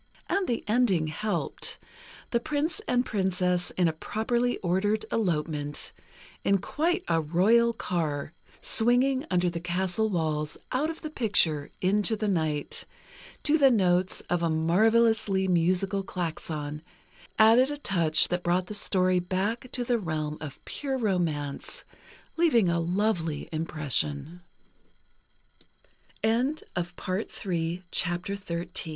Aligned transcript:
And 0.27 0.47
the 0.47 0.63
ending 0.67 1.09
helped: 1.09 1.77
the 2.31 2.39
Prince 2.39 2.81
and 2.87 3.05
Princess, 3.05 3.69
in 3.77 3.87
a 3.87 3.93
properly 3.93 4.57
ordered 4.63 5.05
elopement, 5.11 5.93
in 6.43 6.57
quite 6.57 7.03
a 7.07 7.21
royal 7.21 7.71
car, 7.71 8.33
swinging 8.61 9.27
under 9.29 9.47
the 9.47 9.59
castle 9.59 10.09
walls, 10.09 10.57
out 10.71 10.89
of 10.89 11.01
the 11.01 11.11
picture, 11.11 11.69
into 11.81 12.15
the 12.15 12.27
night, 12.27 12.83
to 13.43 13.59
the 13.59 13.69
notes 13.69 14.21
of 14.21 14.41
a 14.41 14.49
marvelously 14.49 15.47
musical 15.47 16.01
klaxon, 16.01 16.81
added 17.37 17.69
a 17.69 17.77
touch 17.77 18.29
that 18.29 18.41
brought 18.41 18.65
the 18.65 18.73
story 18.73 19.19
back 19.19 19.71
to 19.71 19.83
the 19.83 19.99
realm 19.99 20.35
of 20.41 20.65
pure 20.65 20.97
romance, 20.97 21.83
leaving 22.37 22.69
a 22.69 22.79
lov 22.79 23.21